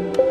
[0.00, 0.29] 欢迎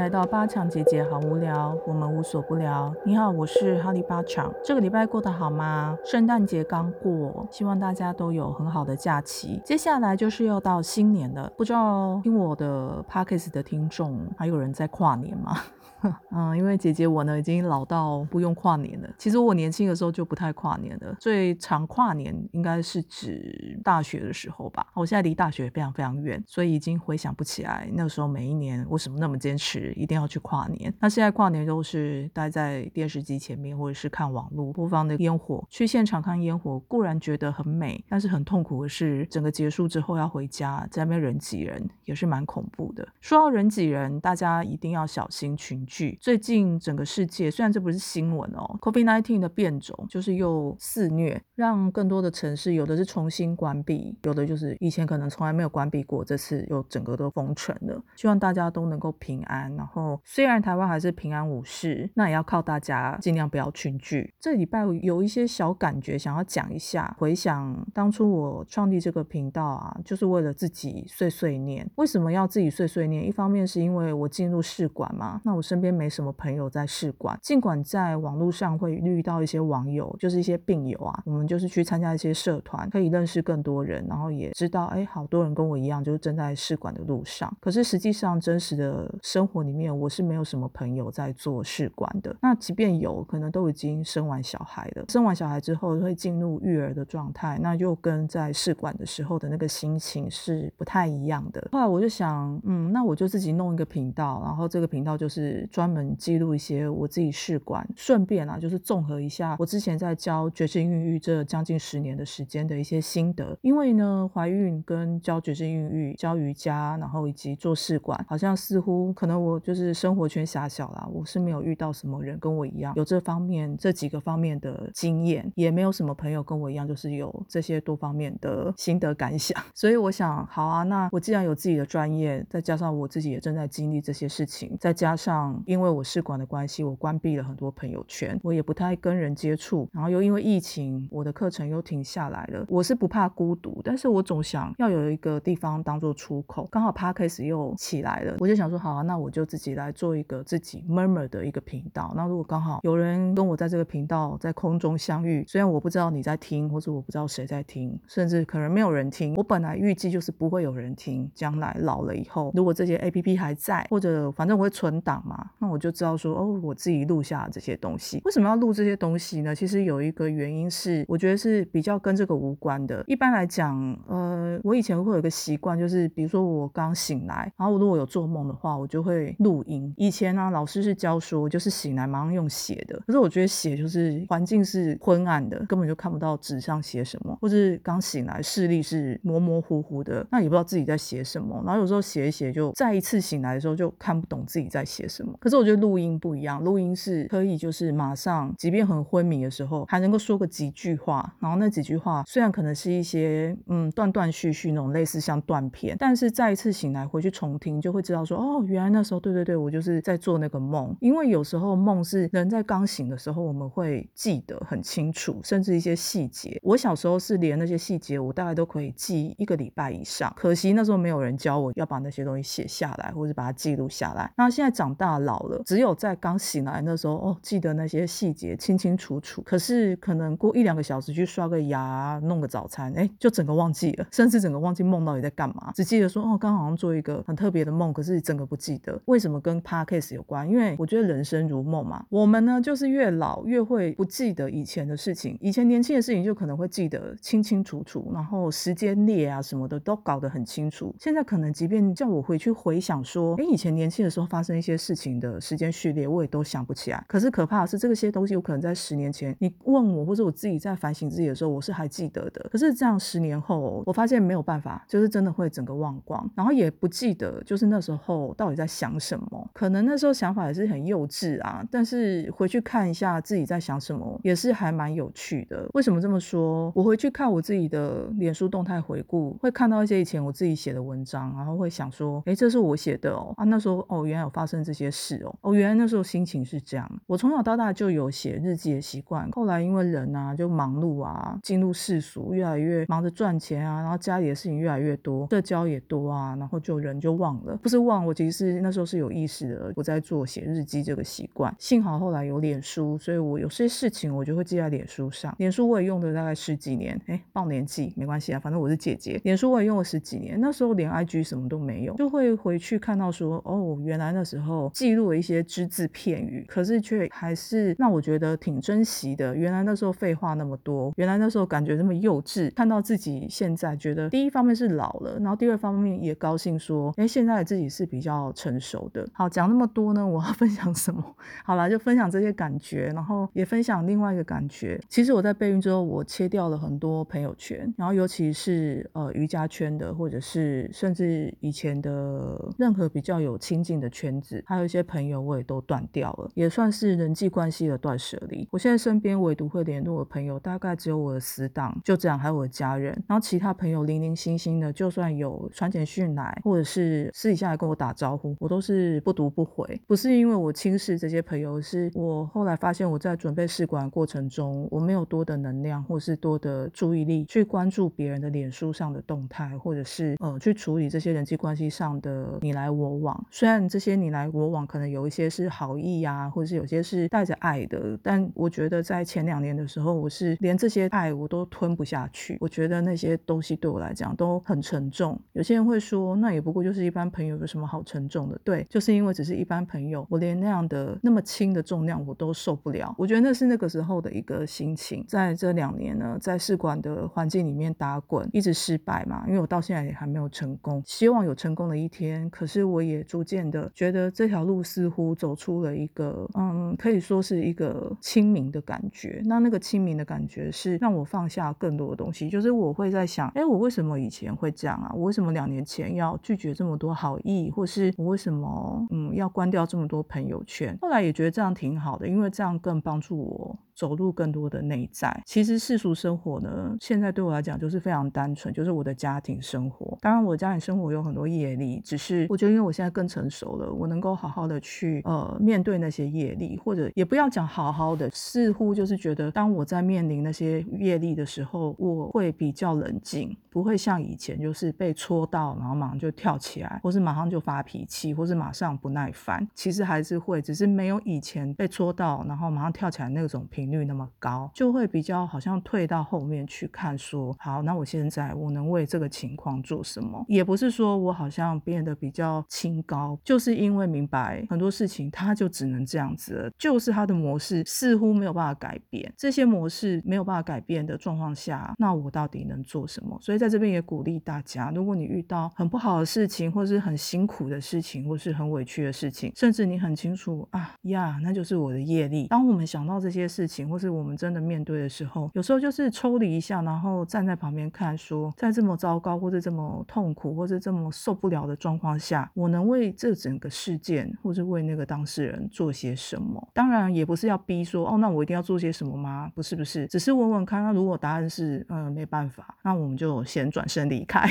[0.00, 2.90] 来到八强姐姐，好无聊，我们无所不聊。
[3.04, 4.50] 你好，我是哈利八强。
[4.64, 5.94] 这个礼拜过得好吗？
[6.06, 9.60] 圣诞节刚过，希望大家都有很好的假期。
[9.62, 15.58] 接下来就是要到新年了，不知道听我的 podcast 的听众还有人在跨年吗？
[16.30, 19.08] 嗯，因为姐姐我呢已经老到不用跨年了。
[19.18, 24.86] 其实我年轻的时候就不太跨年了，最常跨年应该是指大学的时候吧。
[24.94, 30.92] 我现在离大学非常非常远，所以已经回想不起来那时候每一年为什么那么坚持一定要去跨年。
[31.00, 35.64] 那现在跨年都是待在电视机前面，或者是看网络播放的烟火。
[35.68, 43.06] 去现场看烟火固然觉得很美，但是很痛苦的是整个结束之后要回家，在那边人挤人也是蛮恐怖的。
[43.20, 46.18] 说到人挤人，大家一定要小心群聚。
[46.20, 58.02] 最近整个世界，虽然这不是新闻哦，COVID-19 的变种就是又肆虐，让更多的城市有的是重新关闭，有的就是以前可能从来没有关闭过，这次又整个都封城了。
[58.16, 59.70] 希望大家都能够平安。
[59.80, 64.30] 然后虽然台湾还是平安无事，那也要靠大家尽量不要群聚。
[64.38, 67.16] 这礼拜有一些小感觉，想要讲一下。
[67.18, 71.88] 回想当初我创立这个频道啊，就是为了自己碎碎念。
[71.94, 73.26] 为什么要自己碎碎念？
[73.26, 87.50] 一方面是因为我进入试管嘛，那我身边没什么朋友在试管，尽管在网络上会遇到一些网友，就是一些病友啊，我们就是去参加一些社团，可以认识更多人，然后也知道，哎，好多人跟我一样，就是正在试管的路上。
[87.60, 92.34] 可是实际上真实的生活里面，我是没有什么朋友在做试管的。
[92.42, 101.68] 那即便有可能都已经生完小孩了，生完小孩之后会进入育儿的状态，那又跟在试管的时候的那个心情是不太一样的。
[101.70, 106.00] 后来我就想，嗯，那我就自己弄一个频道，然后这个频道就是专门。
[106.18, 113.56] 记录一些我自己试管，顺便啊，就是综合一下我之前在教绝经孕育这将近十年的时间的一些心得。
[113.60, 129.58] 因为呢，怀孕跟教绝经孕育、教瑜伽，然后以及做试管，好像似乎可能我就是生活圈狭小啦，我是没有遇到什么人跟我一样有这方面这几个方面的经验，也没有什么朋友跟我一样就是有这些多方面的心得感想。
[129.74, 136.04] 所以我想，好啊，那我既然有自己的专业，再加上我自己也正在经历这些事情，再加上因为我。
[136.10, 139.88] 试管的关系，我关闭了很多朋友圈，我也不太跟人接触。
[139.92, 142.66] 然后又因为疫情，我的课程又停下来了。
[142.68, 146.66] 我是不怕孤独，但是我总想要有一个地方当做出口。
[146.68, 152.12] 刚好 Podcast 又起来了，我就想说，好啊，那我就自己来做一个自己 murmur 的一个频道。
[152.16, 159.34] 那如果刚好有人跟我在这个频道在空中相遇，虽然我不知道你在听，或者我不知道谁在听，甚至可能没有人听。
[159.34, 161.30] 我本来预计就是不会有人听。
[161.34, 165.90] 将来老了以后，如果这些 APP 还在，或者反正我会存档嘛，那我就。
[165.90, 169.52] 知道说哦，我自己录下这些东西，为什么要录这些东西呢？
[169.52, 173.04] 其实有一个原因是，我觉得是比较跟这个无关的。
[173.08, 179.92] 一般来讲，呃，我以前会有一个习惯，就是比如说我刚醒来，然后如果有做梦的话，我就会录音。
[179.96, 182.96] 以前呢，老师是教说，就是醒来马上用写的。
[183.06, 191.60] 可是我觉得写就是环境是昏暗的，根本就看不到纸上写什么，或是刚醒来视力是模模糊糊的，那也不知道自己在写什么。
[191.66, 195.34] 然后有时候写一写，就再一次醒来的时候就看不懂自己在写什么。
[195.40, 195.80] 可是我觉得。
[195.80, 201.34] 录音不一样，录音是可以就是马上，即便很昏迷的时候，还能够说个几句话。
[201.40, 210.94] 然后那几句话虽然可能是一些嗯断断续续那种类似像断片，但是再一次醒来回去重听，就会知道说哦，原来那时候对对对对，我就是在做那个梦。
[211.00, 216.58] 因为有时候梦是人在刚醒的时候，我们会记得很清楚，甚至一些细节。
[216.62, 220.32] 我小时候是连那些细节，我大概都可以记一个礼拜以上。
[220.36, 224.32] 可惜那时候没有人教我要把那些东西写下来，或者把它记录下来。
[224.36, 229.42] 那现在长大老了，只有在刚醒来那时候，哦，记得那些细节清清楚楚。
[229.42, 239.00] 可是可能过一两个小时去刷个牙、弄个早餐，哎，就整个忘记了，甚至整个忘记梦到底在干嘛，只记得说，哦，刚好像做一个很特别的梦，可是整个不记得。
[239.06, 240.48] 为什么跟 podcast 有关？
[240.48, 242.04] 因为我觉得人生如梦嘛。
[242.08, 250.94] 我们呢，就是越老越会不记得以前的事情，以前年轻的事情就可能会记得清清楚楚，然后时间列啊什么的都搞得很清楚。
[250.98, 255.70] 现在可能即便叫我回去回想说，哎，以前年轻的时候发生一些事情的时间。
[255.70, 262.46] 序列我也都想不起来，可是可怕的是这些东西有可能在十年前你问我，或者我自己在反省自己的时候，我是还记得的。
[262.50, 269.50] 可是这样十年后，我发现没有办法，就是真的会整个忘光，然后也不记得就是那时候到底在想什么。
[269.54, 275.66] 可能那时候想法也是很幼稚啊，但是回去看一下自己在想什么，也是还蛮有趣的。
[275.72, 276.70] 为什么这么说？
[276.74, 286.90] 我回去看我自己的脸书动态回顾，会看到一些以前我自己写的文章，然后会想说，哎，这是我写的哦，啊，那时候哦，原来有发生这些事哦，哦，原来那时候心情是这样。
[287.06, 301.54] 我从小到大就有写日记的习惯，后来因为人啊就忙碌啊，进入世俗，越来越忙着赚钱啊，然后家里的事情越来越多，社交也多啊，然后就人就忘了，不是忘，我其实是那时候是有意识的，我在做写日记这个习惯。
[301.60, 305.32] 幸好后来有脸书，所以我有些事情我就会记在脸书上。
[305.38, 309.20] 脸书我也用了大概十几年，哎，报年纪没关系啊，反正我是姐姐。
[309.22, 319.36] 脸书我也用了十几年，那时候连 IG 什么都没有，就会回去看到说，哦，原来那时候记录了一些只字片语，可是却还是让我觉得挺珍惜的。
[319.36, 329.06] 原来那时候废话那么多，原来那时候感觉那么幼稚，看到自己现在觉得，第一方面是老了，然后第二方面也高兴说，哎，现在自己是比较成熟的。
[329.12, 331.04] 好，讲那么多呢，我要 分享什么？
[331.44, 334.80] 好了，就分享这些感觉，然后也分享另外一个感觉。
[334.88, 348.46] 其实我在备孕之后，我切掉了很多朋友圈，然后尤其是呃瑜伽圈的，或者是甚至以前的任何比较有亲近的圈子，还有一些朋友我也都断掉了，也算是人际关系的断舍离。
[348.50, 352.90] 我现在身边唯独会联络的朋友，大概只有我的死党，就这样，还有我的家人。
[353.06, 359.80] 然后其他朋友零零星星的，就算有传简讯来，或者是私底下来跟我打招呼，我都是是不读不回。
[359.86, 373.26] 不是因为我轻视这些朋友，是我后来发现我在准备试管过程中，我没有多的能量，或是多的注意力去关注别人的脸书上的动态，或者是呃去处理这些人际关系上的你来我往。
[373.30, 382.38] 虽然这些你来我往可能有一些是好意呀，或者是有些是带着爱的，但我觉得在前两年的时候，我是连这些爱我都吞不下去。
[382.40, 385.18] 我觉得那些东西对我来讲都很沉重。
[385.32, 388.38] 有些人会说，那也不过就是一般朋友，有什么好沉重的？
[388.44, 392.94] 对，就是因为只是一般朋友，我连那样的那么轻的重量我都受不了。
[392.98, 395.04] 我觉得那是那个时候的一个心情。
[395.08, 400.82] 在这两年呢，在试管的环境里面打滚，一直失败嘛，因为我到现在也还没有成功。
[400.84, 409.20] 希望有成功的一天，可是我也逐渐的觉得这条路似乎走出了一个，嗯，可以说是一个清明的感觉。
[409.24, 414.90] 那那个清明的感觉是让我放下更多的东西，就是我会在想，哎，我为什么以前会这样啊？
[414.94, 420.76] 我为什么两年前要拒绝这么多好意，或是我为什么哦嗯要关掉这么多朋友圈？
[420.80, 423.58] 后来也觉得这样挺好的，因为这样更帮助我。
[423.80, 425.22] 走入更多的内在。
[425.24, 429.96] 其实世俗生活呢，现在对我来讲就是非常单纯，就是我的家庭生活。
[430.02, 449.48] 当然，我家庭生活有很多业力，只是我觉得因为我现在更成熟了，我能够好好的去呃面对那些业力，或者也不要讲好好的，似乎就是觉得当我在面临那些业力的时候，我会比较冷静，不会像以前就是被戳到，然后马上就跳起来，或是马上就发脾气，或是马上不耐烦。
[449.54, 453.69] 其实还是会，只是没有以前被戳到，然后马上跳起来那种频。
[453.70, 460.24] 率那么高，就会比较好像退到后面去看，说好，那我现在我能为这个情况做什么？
[460.28, 469.12] 也不是说我好像变得比较清高，就是因为明白很多事情，它就只能这样子，就是它的模式似乎没有办法改变。
[469.16, 473.18] 这些模式没有办法改变的状况下，那我到底能做什么？
[473.20, 482.26] 所以在这边也鼓励大家，如果你遇到很不好的事情，或是很辛苦的事情，或是很委屈的事情，甚至你很清楚啊呀，那就是我的业力。
[482.28, 496.48] 当我们想到这些事，情或是我们真的面对的时候，有时候就是抽离一下，然后站在旁边看，说在这么糟糕，或者这么痛苦，或者这么受不了的状况下，我能为这整个事件，或是为那个当事人做些什么？
[496.54, 499.30] 当然也不是要逼说，哦，那我一定要做些什么吗？
[499.34, 500.62] 不是，不是，只是问问看。
[500.62, 504.30] 那如果答案是，嗯，没办法，那我们就先转身离开。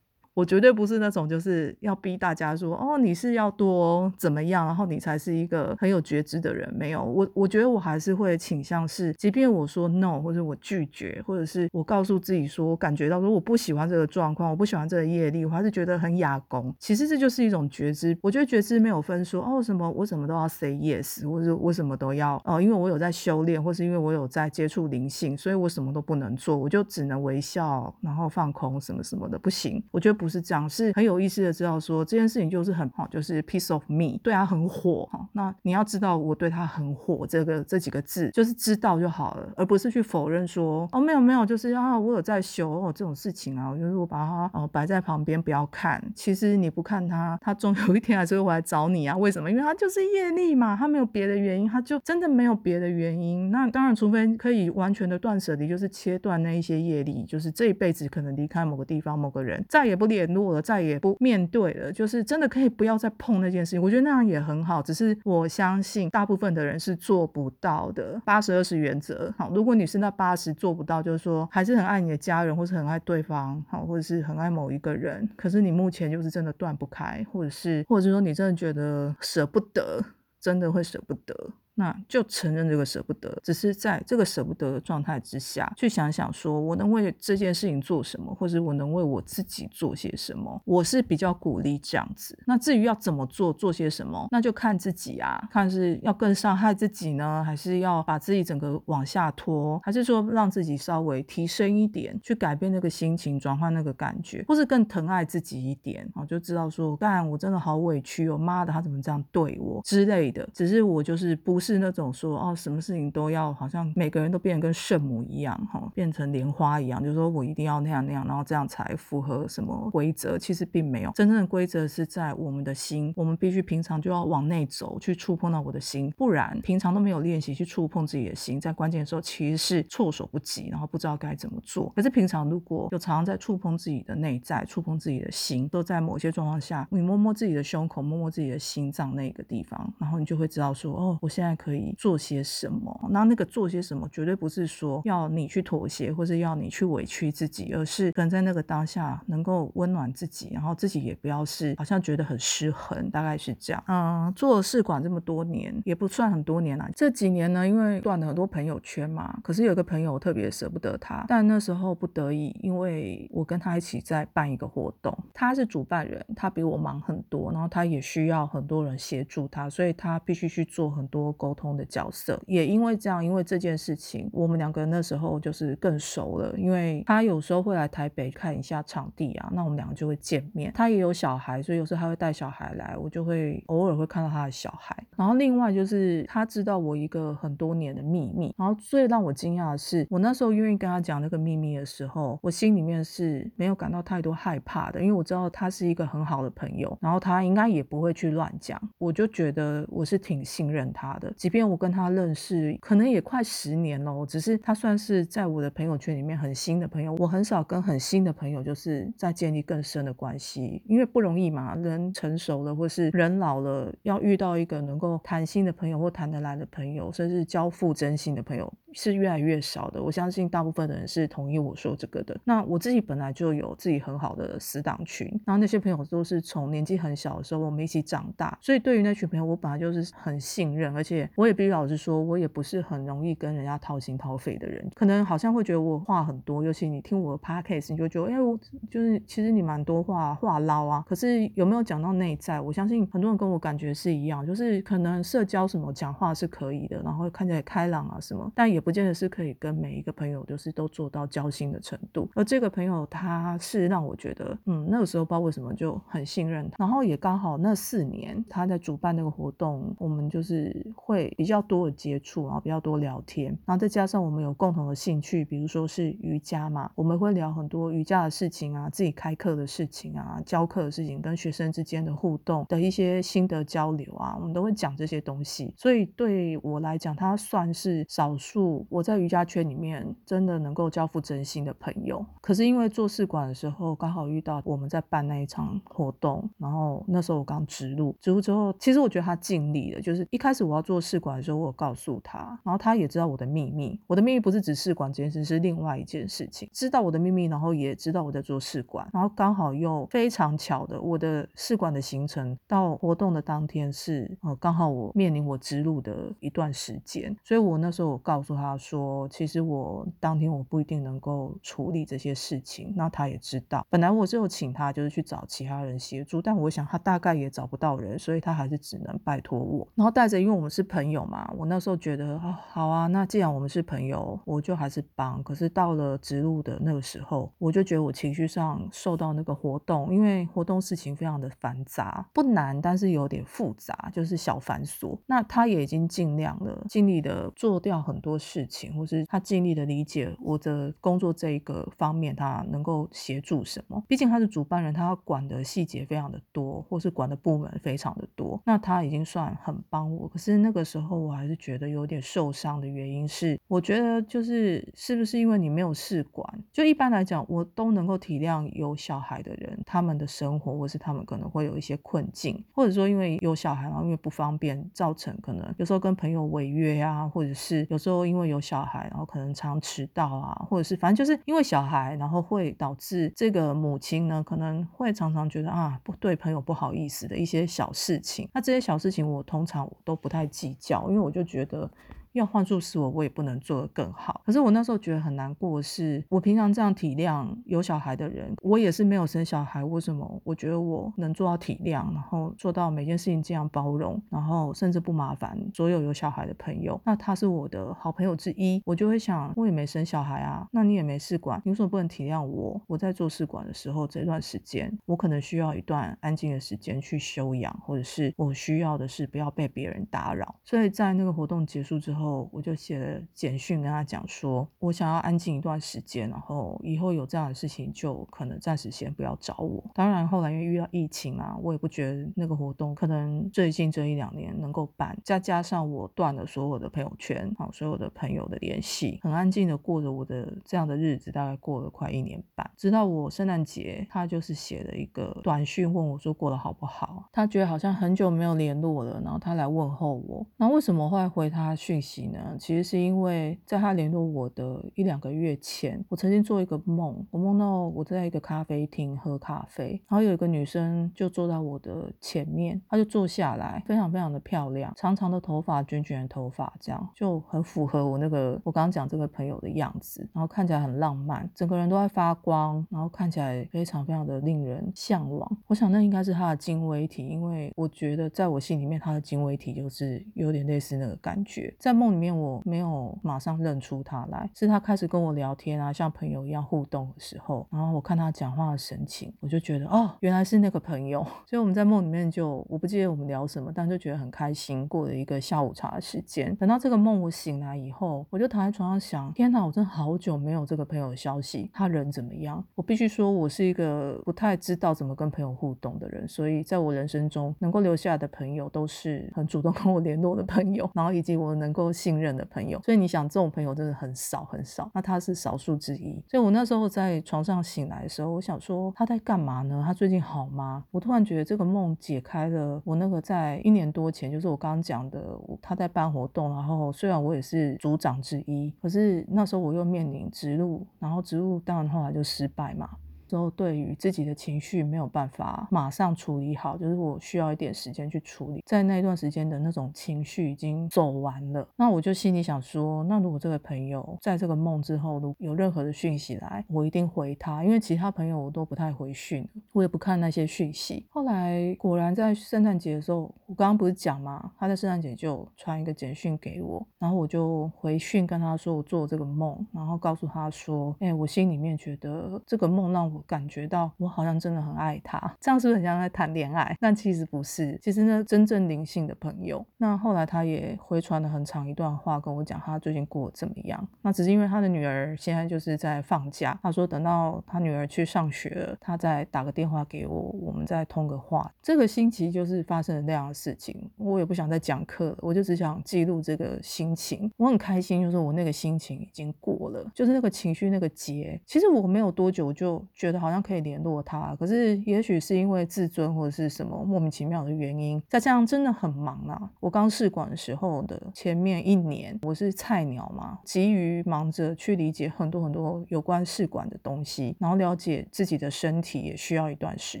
[0.34, 6.72] 我绝对不是那种就是要逼大家说哦，你是要多怎么样，然后你才是一个很有觉知的人。
[6.74, 16.74] 没有，我我觉得我还是会倾向是，即便我说 no，或者我拒绝，或者是我告诉自己说，我感觉到说我不喜欢这个状况，我不喜欢这个业力，我还是觉得很哑功。
[16.78, 18.16] 其实这就是一种觉知。
[18.22, 29.82] 我觉得觉知没有分说哦什么，我什么都要 say yes，或者我什么都要哦，因为我有在修炼，或是因为我有在接触灵性，所以我什么都不能做，我就只能微笑，然后放空什么什么的，不行。
[29.90, 30.30] 我觉得不。
[30.30, 35.26] 是这样，是很有意思的，知道说这件事情就是很好，就是 piece of me，对他很火哈。
[35.32, 46.00] 那你要知道我对他很火，这个这几个字就是知道就好了，而不是去否认说哦没有没有，就是啊我有在修哦这种事情啊，我就是我把它哦摆在旁边不要看。
[46.14, 49.16] 其实你不看他，他终有一天还是会来找你啊。
[49.16, 49.50] 为什么？
[49.50, 53.50] 因为他就是业力嘛，他没有别的原因，他就真的没有别的原因。
[53.50, 60.09] 那当然，除非可以完全的断舍离，就是切断那一些业力，就是这一辈子可能离开某个地方某个人，再也不。
[60.10, 63.80] 联络了，再也不面对了，就是真的可以不要再碰那件事情。
[63.80, 68.20] 我觉得那样也很好，只是我相信大部分的人是做不到的。
[68.26, 80.04] 八十二十原则，好，如果你是那八十做不到，就是说还是很爱你的家人，或是很爱对方，好，或者是很爱某一个人，可是你目前就是真的断不开，或者是，或者是说你真的觉得舍不得，
[80.40, 81.34] 真的会舍不得。
[81.74, 92.38] 那就承认这个舍不得，只是在这个舍不得的状态之下去想想，说我能为这件事情做什么，或者我能为我自己做些什么，我是比较鼓励这样子。
[92.46, 110.48] 那至于要怎么做，做些什么，那就看自己啊，看是要更伤害自己呢，还是要把自己整个往下拖，还是说让自己稍微提升一点，去改变那个心情，转换那个感觉，或是更疼爱自己一点啊，就知道说，干我真的好委屈哦，妈的，他怎么这样对我之类的。
[110.52, 111.80] 只是我就是不是。
[111.80, 120.38] 那种说哦，什么事情都要好像每个人都变得跟圣母一样哈，变成莲花一样，就是说我一定要那样那样，然后这样才符合什么规则？
[120.38, 131.90] 其实并没有，真正的规则是在我们的心，我们必须平常就要往内走，去触碰到我的心，不然平常都没有练习去触碰自己的心，在关键的时候其实是措手不及，然后不知道该怎么做。
[131.96, 141.60] 可是平常如果有常常在触碰自己的内在，触碰自己的心，都在某些状况下，你摸摸自己的胸口，摸摸自己的心脏那个地方，然后你就会知道说哦，我现在在。
[141.60, 143.08] 可以做些什么？
[143.10, 153.84] 那那个做些什么，绝对不是说要你去妥协，或是要你去委屈自己，而是可能在那个当下能够温暖自己，然后自己也不要是好像觉得很失衡，大概是这样。
[153.88, 156.88] 嗯，做试管这么多年，也不算很多年了。
[156.96, 171.50] 这几年呢，因为断了很多朋友圈嘛，可是有个朋友特别舍不得他，但那时候不得已，因为我跟他一起在办一个活动，他是主办人，他比我忙很多，然后他也需要很多人协助他，所以他必须去做很多沟。
[171.60, 176.54] 通的角色，也因为这样，因为这件事情，我们两个那时候就是更熟了。
[176.56, 180.72] 因为他有时候会来台北看一下场地啊，那我们两个就会见面。
[180.74, 184.96] 他也有小孩，所以有时候他会带小孩来，我就会偶尔会看到他的小孩。
[185.16, 188.54] 然后另外就是他知道我一个很多年的秘密。
[188.56, 198.80] 然后最让我惊讶的是，我那时候愿意跟他讲那个秘密的时候，我心里面是没有感到太多害怕的，因为我知道他是一个很好的朋友，然后他应该也不会去乱讲。
[198.98, 201.29] 我就觉得我是挺信任他的。
[201.36, 207.14] 即便我跟他认识可能也快十年了，只是他算是在我的朋友圈里面很新的朋友。
[207.18, 211.74] 我很少跟很新的朋友就是在建立更深的关系，因为不容易嘛。
[211.74, 218.72] 人成熟了或是人老了，要遇到一个能够谈心的朋友或谈得来的朋友，甚至交付真心的朋友。
[218.92, 222.38] 是越来越少的，我相信大部分的人是同意我说这个的。
[222.44, 234.84] 那我自己本来就有自己很好的死党群，然后那些朋友都是从年纪很小的时候我们一起长大，所以对于那群朋友，我本来就是很信任，而且我也必须老实说，我也不是很容易跟人家掏心掏肺的人。
[234.94, 238.58] 可能好像会觉得我话很多，尤其你听我的 podcast，你就觉得，哎，我
[238.90, 241.04] 就是其实你蛮多话话唠啊。
[241.08, 242.60] 可是有没有讲到内在？
[242.60, 248.79] 我相信很多人跟我感觉是一样，就是可能社交什么讲话是可以的，然后看起来开朗啊什么，但也。
[248.80, 252.28] 不见得是可以跟每一个朋友，就是都做到交心的程度。
[252.34, 256.76] 而这个朋友，他是让我觉得，嗯，那个时候不知道为什么就很信任他。
[256.78, 263.46] 然后也刚好那四年他在主办那个活动，我们就是会比较多的接触，然后比较多聊天。
[263.66, 275.74] 然后再加上我们有共同的兴趣，比如说是瑜伽嘛，我们会聊很多瑜伽的事情啊，自己开课的事情啊，教课的事情，跟学生之间的互动的一些心得交流啊，我们都会讲这些东西。
[275.76, 278.69] 所以对我来讲，他算是少数。
[278.88, 308.59] 我在瑜伽圈里面真的能够交付真心的朋友，可是因为做试管的时候刚好遇到我们在办那一场活动，然后那时候我刚植入，植入之后，其实我觉得他尽力了，就是一开始我要做试管的时候，我有告诉他，然后他也知道我的秘密，我的秘密不是指试管这件事，是另外一件事情，知道我的秘密，然后也知道我在做试管，然后刚好又非常巧的，我的试管的行程到活动的当天是呃刚好我面临我植入的一段时间，所以我那时候我告诉他。
[308.60, 313.86] 他说：“其实我当天我不一定能够处理这些事情，那他也知道。
[313.88, 319.86] 本来我是有请他，就是去找其他人协助，但我想他大概也找不到人，所以他还是只能拜托我。
[319.94, 325.42] 然后带着，因为我们是朋友嘛，我那时候觉得哦，好啊，那既然我们是朋友，我就还是帮。
[325.42, 335.18] 可是到了植入的那个时候，我就觉得我情绪上受到那个活动，因为活动事情非常的繁杂，不难，但是有点复杂，就是小繁琐。
[335.26, 344.02] 那他也已经尽量了，尽力的做掉很多。”事情，或是他尽力的理解我的工作这一个方面，他能够协助什么。
[344.08, 348.60] 毕竟他是主办人，他要管的细节非常的多，或是管的部门非常的多。
[348.66, 356.64] 那他已经算很帮我，可是那个时候我还是觉得有点受伤的原因是，我觉得就是是不是因为你没有试管？
[356.72, 378.48] 就一般来讲，我都能够体谅有小孩的人他们的生活，或是他们可能会有一些困境，或者说因为有小孩，然后因为不方便，造成可能有时候跟朋友违约啊，或者是有时候因为有小孩，然后可能常迟到啊，或者是反正就是因为小孩，然后会导致这个母亲呢可能会常常觉得啊不对朋友不好意思的一些小事情。
[378.52, 381.90] 那这些小事情我通常我都不太计较，因为我就觉得。
[382.32, 384.42] 要换做是我，我也不能做得更好。
[384.46, 390.40] 可是我那时候觉得很难过，是我平常这样体谅有小孩的人，我也是没有生小孩，为什么？
[390.44, 397.00] 我觉得我能做到体谅，然后做到每件事情这样包容，然后甚至不麻烦所有有小孩的朋友。
[397.04, 402.80] 那他是我的好朋友之一，我就会想，我也没生小孩啊，那你也没试管，你为什么不能体谅我？
[402.86, 410.54] 我在做试管的时候这段时间，我可能需要一段安静的时间去休养，或者是我需要的是不要被别人打扰。
[410.64, 412.19] 所以在那个活动结束之后。
[412.20, 419.82] 后我就写了简讯跟他讲说，我想要安静一段时间，然后以后有这样的事情就可能暂时先不要找我。
[419.94, 425.16] 当然后来因为遇到疫情啊，我也不觉得那个活动可能最近这一两年能够办。
[425.24, 432.70] 再加上我断了所有的朋友圈，好所有的朋友的联系，很安静的过着我的这样的日子，大概过了快一年半。
[432.76, 437.28] 直到我圣诞节，他就是写了一个短讯问我说过得好不好。
[437.32, 440.46] 他觉得好像很久没有联络了，然后他来问候我。
[440.56, 442.09] 那为什么会回他讯息？
[442.58, 465.58] 其实是因为在他联络我的一两个月前，我曾经做一个梦，我梦到我在一个咖啡厅喝咖啡，然后有一个女生就坐在我的前面，她就坐下来，非常非常的漂亮，长长的头发，卷卷的头发，这样就很符合我那个我刚刚讲这个朋友的样子，然后看起来很浪漫，整个人都在发光，然后看起来非常非常的令人向往。
[465.68, 471.99] 我想那应该是他的精微体，因为我觉得在我心里面，他的精微体就是有点类似那个感觉，在。
[472.00, 481.22] 梦里面我没有马上认出他来，是他开始跟我聊天啊，像朋友一样互动的时候，然后我看他讲话的神情，我就觉得哦，原来是那个朋友。
[481.46, 486.56] 所以我们在梦里面就我不记得我们聊什么，但就觉得很开心，过了一个下午茶的时间。
[486.56, 492.64] 等到这个梦我醒来以后，我就躺在床上想，天哪，我真的好久没有这个朋友消息，他人怎么样？
[492.74, 501.89] 我必须说，我是一个不太知道怎么跟朋友互动的人，所以在我人生中能够留下来的朋友都是很主动跟我联络的朋友，然后以及我能够。
[501.92, 504.90] 信任的朋友，所以你想，这种朋友真的很少很少。
[504.94, 506.22] 那他是少数之一。
[506.28, 509.82] 所以我那时候在床上醒来的时候，我想说他在干嘛呢？
[509.86, 510.84] 他最近好吗？
[510.90, 515.22] 我突然觉得这个梦解开了我那个在一年多前，就是我刚刚讲的，
[515.60, 522.88] 他在办活动，然后虽然我也是组长之一，可是那时候我又面临植入，然后植入当然后来就失败嘛。
[523.30, 528.60] 之后，对于自己的情绪没有办法马上处理好，就是我需要一点时间去处理。
[528.66, 541.06] 在那一段时间的那种情绪已经走完了，那我就心里想说，那如果这个朋友在这个梦之后，如有任何的讯息来，我一定回他，因为其他朋友我都不太回讯，我也不看那些讯息。
[541.10, 544.50] 后来果然在圣诞节的时候，我刚刚不是讲吗？
[544.58, 553.19] 他在圣诞节就传一个简讯给我，然后我就回讯跟他说我做这个梦，然后告诉他说，哎，我心里面觉得这个梦让我。
[553.20, 556.76] 感觉到我好像真的很爱他，这样是不是很像在谈恋爱？
[556.80, 559.64] 但其实不是，其实呢，真正灵性的朋友。
[559.76, 563.86] 那后来他也回传了很长一段话，跟我讲他最近过得怎么样。
[564.00, 571.52] 那只是因为他的女儿现在就是在放假，他说等到他女儿去上学了，他再打个电话给我，我们再通个话。
[571.62, 577.30] 这个星期就是发生了那样的事情，我也不想再讲课了，我就只想记录这个心情。
[577.36, 581.38] 我很开心，就是我那个心情已经过了，就是那个情绪那个结。
[581.44, 583.09] 其实我没有多久就觉。
[583.10, 589.50] 觉得好像可以联络他，可是也许是因为自尊或者是什么莫名其妙的原因，再加上真的很忙啊。
[589.58, 600.00] 我刚试管的时候的前面一年，我是菜鸟嘛，急于忙着去理解很多很多有关试管的东西，然后了解自己的身体也需要一段时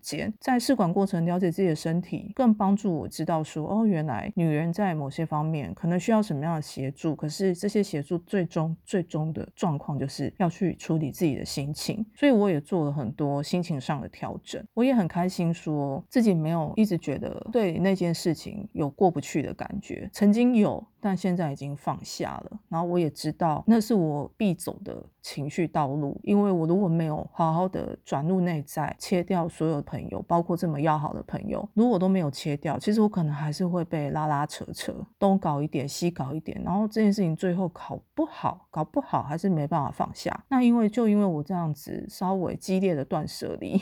[0.00, 0.32] 间。
[0.40, 12.93] 在试管过程了解自己的身体，更帮助我知道说，哦，原来女人在某些方面可能需要什么样的协助，可是这些协助最终最终的状况就是要去处理自己的心情，所以我也做了。
[12.94, 20.82] 很多心情上的调整，我也很开心，说自己没有一直觉得对那件事情有过不去的感觉，曾经有。
[21.04, 22.58] 但现在已经放下了。
[22.70, 40.44] 然后我也知道那是我必走的情绪道路，因为我如果没有好好的转入内在，切掉所有朋友，包括这么要好的朋友，如果都没有切掉，其实我可能还是会被拉拉扯扯，东搞一点，西搞一点，然后这件事情最后搞不好，搞不好还是没办法放下。
[40.48, 43.78] 那因为就因为我这样子稍微激烈的断舍离。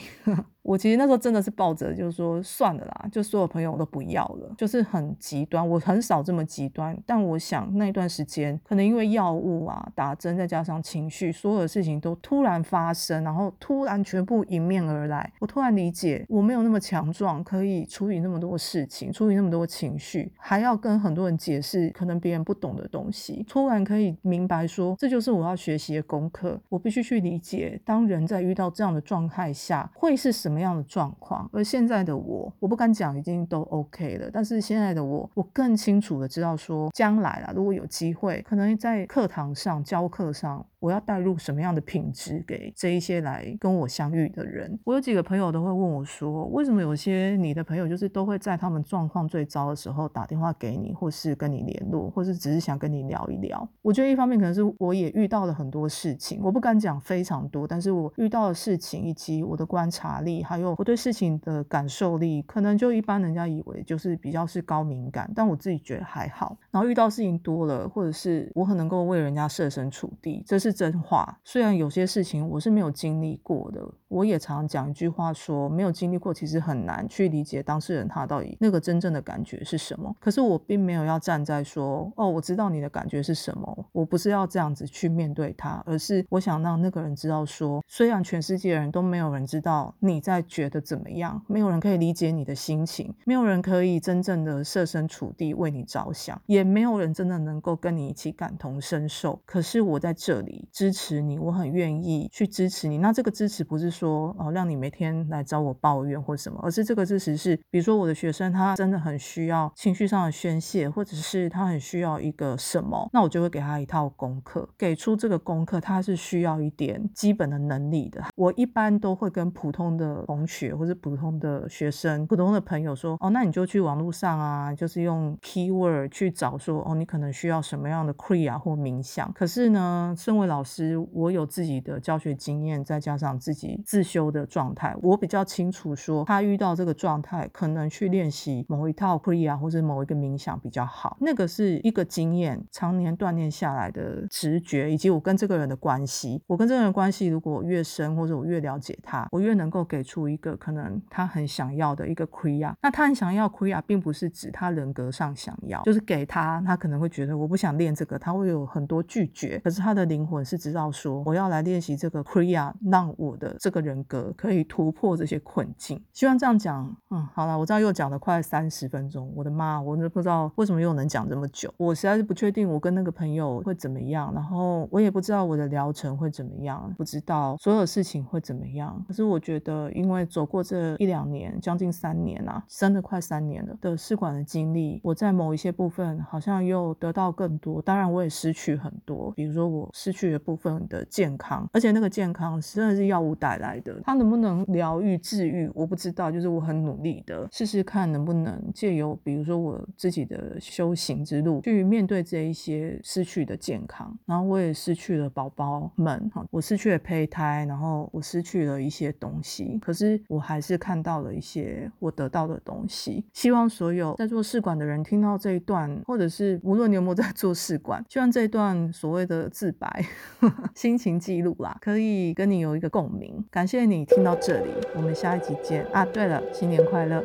[0.63, 5.69] 我其实那时候真的是抱着，就是说算了啦，就所有朋友我都不要了，就是很极端。
[5.69, 15.33] 我很少这么极端，但我想那段时间可能因为药物啊、打针，再加上情绪，所有的事情都突然发生，然后突然全部迎面而来。
[15.41, 23.45] 我突然理解，我没有那么强壮，可以处理那么多事情，处理那么多情绪，还要跟很多人解释可能别人不懂的东西。
[23.49, 26.61] 突然可以明白说，这就是我要学习的功课。
[26.69, 31.49] 我必须去理解，当人在遇到这样的状态下，会是什么么样的状况。
[31.53, 40.65] 而现在的我，我不敢讲已经都 OK 了，但是现在的我，我更清楚的知道说，将来啊，如果有机会，可能在课堂上教课上。
[40.83, 44.77] 我要带入什么样的品质给这一些来跟我相遇的人？
[44.83, 53.69] 我有几个朋友都会问我说，为什么有些你的朋友就是都会在他们状况最糟的时候打电话给你，或是跟你联络，或是只是想跟你聊一聊？
[53.81, 66.59] 我觉得一方面可能是我也遇到了很多事情，我不敢讲非常多，但是我遇到的事情以及我的观察力，还有我对事情的感受力，可能就一般人家以为就是比较是高敏感，但我自己觉得还好。
[66.73, 70.72] 然后遇到事情多了，或者是我很能够为人家设身处地，这是。
[70.73, 80.15] 真话，虽然有些事情我是没有经历过的，我也常讲一句话说，没有经历过，其实很难去理解当事人他到底那个真正的感觉是什么。
[80.19, 99.41] 可是我并没有要站在说，哦，我知道你的感觉是什么，我不是要这样子去面对他，而是我想让那个人知道说，虽然全世界人都没有人知道你在觉得怎么样，没有人可以理解你的心情，没有人可以真正的设身处地为你着想，也没有人真的能够跟你一起感同身受。
[99.45, 100.62] 可是我在这里。
[100.71, 102.99] 支持你，我很愿意去支持你。
[102.99, 118.23] 那这个支持不是说哦，让你每天来找我抱怨或什么，而是这个支持是，比如说我的学生他真的很需要情绪上的宣泄，或者是他很需要一个什么，那我就会给他一套功课，给出这个功课，他是需要一点基本的能力的。
[118.37, 129.33] 我一般都会跟普通的同学或者普通的学生、普通的朋友说，哦，那你就去网络上啊，就是用 keyword 去找说，哦，你可能需要什么样的 Kriya 或冥想。
[129.33, 141.17] 可是呢，身为老师，我有自己的教学经验，再加上自己自修的状态，我比较清楚说他遇到这个状态，可能去练习某一套 Kriya 或者某一个冥想比较好。
[141.23, 146.43] 那个是一个经验，常年锻炼下来的直觉，以及我跟这个人的关系。
[146.47, 152.75] 我跟这个人关系如果越深，或者我越了解他，我越能够给出一个可能他很想要的一个 Kriya。
[152.83, 159.59] 那他很想要 Kriya，并不是指他人格上想要，就是给他，他可能会觉得我不想练这个，他会有很多拒绝。
[159.65, 160.42] 可是他的灵魂。
[160.45, 166.03] 是知道说我要来练习这个 Kriya，让我的这个人格可以突破这些困境。
[166.13, 171.73] 希望这样讲，嗯，好了，我知道又讲了快三十分钟，我的妈，我都不知道为什么又能讲这么久。
[171.77, 179.05] 我实在是不确定我跟那个朋友会怎么样，然后我也不知道我的疗程会怎么样，不知道所有事情会怎么样。
[179.07, 190.22] 可是我觉得，因为走过这一两年，将近三年啊，真的快三年了的试管的经历，我在某一些部分好像又得到更多，当然我也失去很多，比如说我失去。
[190.39, 196.31] 部分的健康，而且那个健康真的是药物带来的，它能不能疗愈治愈，我不知道。
[196.31, 204.17] 就是我很努力的试试看，能不能借由比如说我自己的修行之路，去面对这一些失去的健康。
[204.25, 209.79] 然后我也失去了宝宝们，哈，我失去了胚胎，然后我失去了一些东西。
[209.81, 213.25] 可是我还是看到了一些我得到的东西。
[213.33, 220.05] 希望所有在做试管的人听到这一段，或者是无论你有没有在做试管，希望这一段所谓的自白。
[220.75, 223.45] 心情记录啦，可以跟你有一个共鸣。
[223.51, 226.05] 感谢你听到这里，我们下一集见啊！
[226.05, 227.23] 对了，新年快乐！